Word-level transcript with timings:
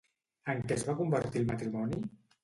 En 0.53 0.61
què 0.69 0.77
es 0.79 0.85
va 0.87 0.95
convertir 1.01 1.39
el 1.41 1.45
matrimoni? 1.51 2.01